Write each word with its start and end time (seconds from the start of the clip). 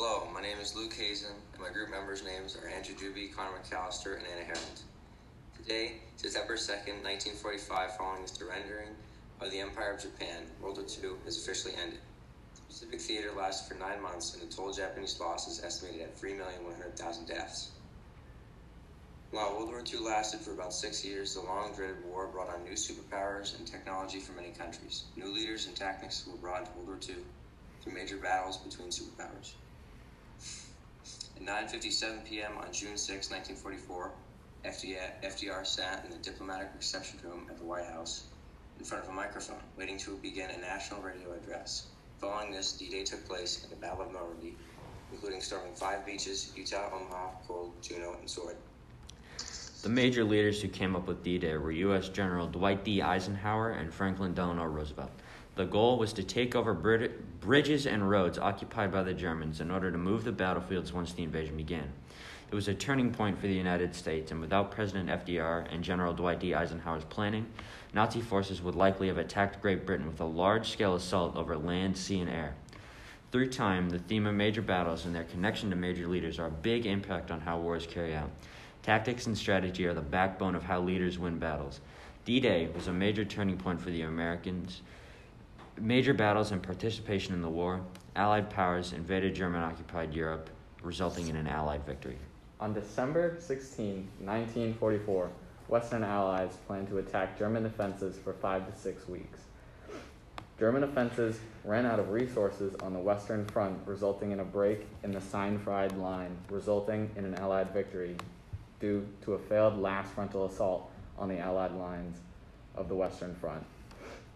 Hello, 0.00 0.28
my 0.32 0.40
name 0.40 0.58
is 0.62 0.76
Luke 0.76 0.94
Hazen, 0.94 1.34
and 1.52 1.60
my 1.60 1.70
group 1.70 1.90
members' 1.90 2.22
names 2.22 2.56
are 2.56 2.68
Andrew 2.68 2.94
Juby, 2.94 3.34
Conor 3.34 3.58
McAllister, 3.58 4.16
and 4.16 4.24
Anna 4.28 4.46
Harrend. 4.46 4.82
Today, 5.56 5.94
September 6.14 6.54
2nd, 6.54 7.02
1945, 7.02 7.96
following 7.96 8.22
the 8.22 8.28
surrendering 8.28 8.90
of 9.40 9.50
the 9.50 9.58
Empire 9.58 9.94
of 9.94 10.00
Japan, 10.00 10.44
World 10.62 10.76
War 10.76 10.86
II 10.86 11.18
has 11.24 11.36
officially 11.42 11.74
ended. 11.82 11.98
The 12.54 12.60
Pacific 12.68 13.00
Theater 13.00 13.32
lasted 13.36 13.74
for 13.74 13.80
nine 13.80 14.00
months, 14.00 14.34
and 14.34 14.48
the 14.48 14.54
total 14.54 14.72
Japanese 14.72 15.18
loss 15.18 15.48
is 15.48 15.64
estimated 15.64 16.02
at 16.02 16.16
3,100,000 16.16 17.26
deaths. 17.26 17.72
While 19.32 19.56
World 19.56 19.70
War 19.70 19.82
II 19.82 19.98
lasted 19.98 20.38
for 20.38 20.52
about 20.52 20.72
six 20.72 21.04
years, 21.04 21.34
the 21.34 21.40
long 21.40 21.74
dreaded 21.74 22.04
war 22.04 22.28
brought 22.28 22.50
on 22.50 22.62
new 22.62 22.78
superpowers 22.78 23.58
and 23.58 23.66
technology 23.66 24.20
for 24.20 24.30
many 24.30 24.50
countries. 24.50 25.06
New 25.16 25.34
leaders 25.34 25.66
and 25.66 25.74
tactics 25.74 26.24
were 26.24 26.38
brought 26.38 26.60
into 26.60 26.70
World 26.76 26.86
War 26.86 26.98
II 27.02 27.16
through 27.82 27.94
major 27.94 28.16
battles 28.16 28.58
between 28.58 28.90
superpowers. 28.90 29.07
At 31.48 31.70
9:57 31.70 32.24
p.m. 32.26 32.52
on 32.58 32.72
June 32.72 32.96
6, 32.96 33.30
1944, 33.30 34.12
FDR, 34.66 35.24
FDR 35.24 35.66
sat 35.66 36.04
in 36.04 36.10
the 36.10 36.18
diplomatic 36.18 36.68
reception 36.76 37.18
room 37.24 37.46
at 37.48 37.56
the 37.56 37.64
White 37.64 37.86
House 37.86 38.24
in 38.78 38.84
front 38.84 39.04
of 39.04 39.10
a 39.10 39.14
microphone, 39.14 39.60
waiting 39.78 39.96
to 39.98 40.16
begin 40.18 40.50
a 40.50 40.58
national 40.58 41.00
radio 41.00 41.32
address. 41.32 41.86
Following 42.20 42.52
this, 42.52 42.72
D-Day 42.72 43.02
took 43.04 43.26
place 43.26 43.64
in 43.64 43.70
the 43.70 43.76
Battle 43.76 44.02
of 44.02 44.12
Normandy, 44.12 44.56
including 45.10 45.40
storming 45.40 45.74
five 45.74 46.04
beaches: 46.04 46.52
Utah, 46.54 46.90
Omaha, 46.92 47.30
Gold, 47.46 47.72
Juno, 47.82 48.16
and 48.20 48.28
Sword. 48.28 48.56
The 49.82 49.88
major 49.88 50.24
leaders 50.24 50.60
who 50.60 50.68
came 50.68 50.94
up 50.94 51.06
with 51.06 51.22
D 51.22 51.38
Day 51.38 51.56
were 51.56 51.70
U.S. 51.70 52.10
General 52.10 52.46
Dwight 52.46 52.84
D. 52.84 53.00
Eisenhower 53.00 53.70
and 53.70 53.94
Franklin 53.94 54.34
Delano 54.34 54.64
Roosevelt. 54.64 55.12
The 55.58 55.64
goal 55.64 55.98
was 55.98 56.12
to 56.12 56.22
take 56.22 56.54
over 56.54 56.72
Brit- 56.72 57.40
bridges 57.40 57.84
and 57.84 58.08
roads 58.08 58.38
occupied 58.38 58.92
by 58.92 59.02
the 59.02 59.12
Germans 59.12 59.60
in 59.60 59.72
order 59.72 59.90
to 59.90 59.98
move 59.98 60.22
the 60.22 60.30
battlefields 60.30 60.92
once 60.92 61.12
the 61.12 61.24
invasion 61.24 61.56
began. 61.56 61.90
It 62.48 62.54
was 62.54 62.68
a 62.68 62.74
turning 62.74 63.10
point 63.12 63.40
for 63.40 63.48
the 63.48 63.54
United 63.54 63.92
States, 63.92 64.30
and 64.30 64.40
without 64.40 64.70
President 64.70 65.08
FDR 65.08 65.66
and 65.74 65.82
General 65.82 66.14
Dwight 66.14 66.38
D. 66.38 66.54
Eisenhower's 66.54 67.02
planning, 67.06 67.44
Nazi 67.92 68.20
forces 68.20 68.62
would 68.62 68.76
likely 68.76 69.08
have 69.08 69.18
attacked 69.18 69.60
Great 69.60 69.84
Britain 69.84 70.06
with 70.06 70.20
a 70.20 70.24
large 70.24 70.70
scale 70.70 70.94
assault 70.94 71.34
over 71.34 71.58
land, 71.58 71.98
sea, 71.98 72.20
and 72.20 72.30
air. 72.30 72.54
Through 73.32 73.50
time, 73.50 73.90
the 73.90 73.98
theme 73.98 74.28
of 74.28 74.36
major 74.36 74.62
battles 74.62 75.06
and 75.06 75.12
their 75.12 75.24
connection 75.24 75.70
to 75.70 75.76
major 75.76 76.06
leaders 76.06 76.38
are 76.38 76.46
a 76.46 76.52
big 76.52 76.86
impact 76.86 77.32
on 77.32 77.40
how 77.40 77.58
wars 77.58 77.84
carry 77.84 78.14
out. 78.14 78.30
Tactics 78.84 79.26
and 79.26 79.36
strategy 79.36 79.86
are 79.86 79.94
the 79.94 80.02
backbone 80.02 80.54
of 80.54 80.62
how 80.62 80.80
leaders 80.80 81.18
win 81.18 81.40
battles. 81.40 81.80
D 82.24 82.38
Day 82.38 82.68
was 82.76 82.86
a 82.86 82.92
major 82.92 83.24
turning 83.24 83.56
point 83.56 83.80
for 83.80 83.90
the 83.90 84.02
Americans. 84.02 84.82
Major 85.80 86.12
battles 86.12 86.50
and 86.50 86.60
participation 86.60 87.34
in 87.34 87.42
the 87.42 87.48
war, 87.48 87.80
Allied 88.16 88.50
powers 88.50 88.92
invaded 88.92 89.34
German 89.34 89.62
occupied 89.62 90.12
Europe, 90.12 90.50
resulting 90.82 91.28
in 91.28 91.36
an 91.36 91.46
Allied 91.46 91.86
victory. 91.86 92.18
On 92.58 92.74
December 92.74 93.36
16, 93.38 94.08
1944, 94.18 95.30
Western 95.68 96.02
Allies 96.02 96.56
planned 96.66 96.88
to 96.88 96.98
attack 96.98 97.38
German 97.38 97.62
defenses 97.62 98.18
for 98.18 98.32
five 98.32 98.66
to 98.66 98.76
six 98.76 99.06
weeks. 99.08 99.38
German 100.58 100.82
offenses 100.82 101.38
ran 101.64 101.86
out 101.86 102.00
of 102.00 102.10
resources 102.10 102.74
on 102.82 102.92
the 102.92 102.98
Western 102.98 103.46
Front, 103.46 103.78
resulting 103.86 104.32
in 104.32 104.40
a 104.40 104.44
break 104.44 104.84
in 105.04 105.12
the 105.12 105.20
Siegfried 105.20 105.96
Line, 105.96 106.36
resulting 106.50 107.08
in 107.14 107.24
an 107.24 107.36
Allied 107.36 107.72
victory 107.72 108.16
due 108.80 109.06
to 109.22 109.34
a 109.34 109.38
failed 109.38 109.78
last 109.78 110.12
frontal 110.12 110.46
assault 110.46 110.90
on 111.16 111.28
the 111.28 111.38
Allied 111.38 111.72
lines 111.72 112.18
of 112.74 112.88
the 112.88 112.94
Western 112.96 113.36
Front. 113.36 113.64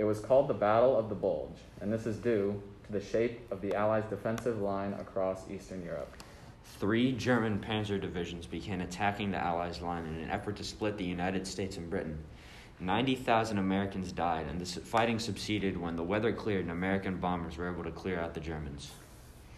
It 0.00 0.06
was 0.06 0.18
called 0.18 0.48
the 0.48 0.54
Battle 0.54 0.96
of 0.96 1.10
the 1.10 1.14
Bulge, 1.14 1.58
and 1.82 1.92
this 1.92 2.06
is 2.06 2.16
due 2.16 2.62
to 2.86 2.92
the 2.92 3.02
shape 3.02 3.46
of 3.52 3.60
the 3.60 3.74
Allies' 3.74 4.08
defensive 4.08 4.58
line 4.58 4.94
across 4.94 5.42
Eastern 5.50 5.84
Europe. 5.84 6.10
Three 6.78 7.12
German 7.12 7.58
panzer 7.58 8.00
divisions 8.00 8.46
began 8.46 8.80
attacking 8.80 9.30
the 9.30 9.36
Allies' 9.36 9.82
line 9.82 10.06
in 10.06 10.14
an 10.14 10.30
effort 10.30 10.56
to 10.56 10.64
split 10.64 10.96
the 10.96 11.04
United 11.04 11.46
States 11.46 11.76
and 11.76 11.90
Britain. 11.90 12.16
90,000 12.80 13.58
Americans 13.58 14.10
died, 14.10 14.46
and 14.48 14.58
the 14.58 14.80
fighting 14.80 15.18
subsided 15.18 15.76
when 15.78 15.96
the 15.96 16.02
weather 16.02 16.32
cleared 16.32 16.62
and 16.62 16.72
American 16.72 17.18
bombers 17.18 17.58
were 17.58 17.70
able 17.70 17.84
to 17.84 17.90
clear 17.90 18.18
out 18.18 18.32
the 18.32 18.40
Germans. 18.40 18.92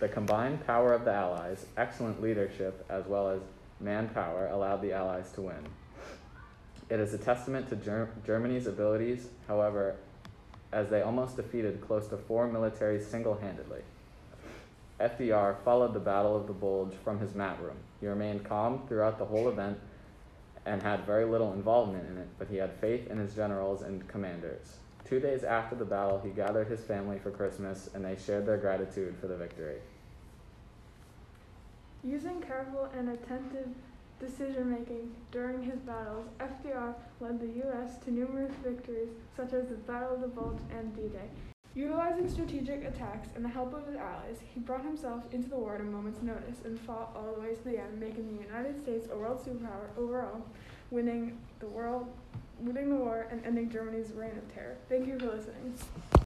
The 0.00 0.08
combined 0.08 0.66
power 0.66 0.92
of 0.92 1.04
the 1.04 1.12
Allies, 1.12 1.66
excellent 1.76 2.20
leadership, 2.20 2.84
as 2.88 3.06
well 3.06 3.28
as 3.28 3.42
manpower 3.78 4.48
allowed 4.48 4.82
the 4.82 4.92
Allies 4.92 5.30
to 5.34 5.42
win. 5.42 5.68
It 6.90 6.98
is 6.98 7.14
a 7.14 7.18
testament 7.18 7.68
to 7.68 7.76
Ger- 7.76 8.10
Germany's 8.26 8.66
abilities, 8.66 9.28
however, 9.46 9.94
as 10.72 10.88
they 10.88 11.02
almost 11.02 11.36
defeated 11.36 11.80
close 11.86 12.08
to 12.08 12.16
four 12.16 12.48
militaries 12.48 13.04
single 13.04 13.36
handedly. 13.36 13.82
FDR 15.00 15.56
followed 15.64 15.94
the 15.94 16.00
Battle 16.00 16.36
of 16.36 16.46
the 16.46 16.52
Bulge 16.52 16.94
from 17.04 17.18
his 17.18 17.34
map 17.34 17.60
room. 17.60 17.76
He 18.00 18.06
remained 18.06 18.44
calm 18.44 18.82
throughout 18.88 19.18
the 19.18 19.24
whole 19.24 19.48
event 19.48 19.78
and 20.64 20.80
had 20.82 21.04
very 21.04 21.24
little 21.24 21.52
involvement 21.52 22.08
in 22.08 22.18
it, 22.18 22.28
but 22.38 22.48
he 22.48 22.56
had 22.56 22.72
faith 22.74 23.10
in 23.10 23.18
his 23.18 23.34
generals 23.34 23.82
and 23.82 24.06
commanders. 24.06 24.76
Two 25.04 25.18
days 25.18 25.42
after 25.42 25.74
the 25.74 25.84
battle, 25.84 26.20
he 26.22 26.30
gathered 26.30 26.68
his 26.68 26.80
family 26.80 27.18
for 27.18 27.30
Christmas 27.30 27.90
and 27.94 28.04
they 28.04 28.16
shared 28.16 28.46
their 28.46 28.56
gratitude 28.56 29.16
for 29.20 29.26
the 29.26 29.36
victory. 29.36 29.78
Using 32.04 32.40
careful 32.40 32.88
and 32.96 33.10
attentive 33.10 33.68
decision 34.22 34.70
making 34.70 35.10
during 35.32 35.62
his 35.62 35.80
battles, 35.80 36.26
FDR 36.38 36.94
led 37.20 37.40
the 37.40 37.58
U.S. 37.64 37.98
to 38.04 38.12
numerous 38.12 38.52
victories, 38.64 39.08
such 39.36 39.52
as 39.52 39.68
the 39.68 39.74
Battle 39.74 40.14
of 40.14 40.20
the 40.20 40.28
Bulge 40.28 40.60
and 40.70 40.94
D 40.94 41.02
Day. 41.08 41.28
Utilizing 41.74 42.28
strategic 42.28 42.84
attacks 42.84 43.28
and 43.34 43.44
the 43.44 43.48
help 43.48 43.74
of 43.74 43.86
his 43.86 43.96
allies, 43.96 44.38
he 44.54 44.60
brought 44.60 44.84
himself 44.84 45.24
into 45.32 45.48
the 45.48 45.56
war 45.56 45.74
at 45.74 45.80
a 45.80 45.84
moment's 45.84 46.22
notice 46.22 46.58
and 46.64 46.78
fought 46.80 47.10
all 47.16 47.34
the 47.34 47.40
way 47.40 47.54
to 47.54 47.64
the 47.64 47.78
end, 47.78 47.98
making 47.98 48.36
the 48.36 48.44
United 48.44 48.80
States 48.80 49.08
a 49.10 49.16
world 49.16 49.42
superpower 49.44 49.88
overall, 49.98 50.42
winning 50.90 51.38
the 51.60 51.66
world, 51.66 52.06
winning 52.60 52.90
the 52.90 52.96
war, 52.96 53.26
and 53.30 53.44
ending 53.44 53.70
Germany's 53.70 54.12
reign 54.12 54.36
of 54.36 54.54
terror. 54.54 54.76
Thank 54.88 55.08
you 55.08 55.18
for 55.18 55.34
listening. 55.34 55.74